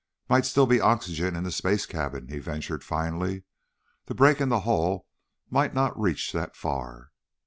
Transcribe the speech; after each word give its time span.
"Might 0.27 0.47
still 0.47 0.65
be 0.65 0.81
oxygen 0.81 1.35
in 1.35 1.43
the 1.43 1.51
space 1.51 1.85
cabin," 1.85 2.27
he 2.29 2.39
ventured 2.39 2.83
finally. 2.83 3.43
"The 4.05 4.15
break 4.15 4.41
in 4.41 4.49
the 4.49 4.61
hull 4.61 5.05
might 5.51 5.75
not 5.75 5.95
reach 5.99 6.31
that 6.31 6.55
far." 6.55 7.11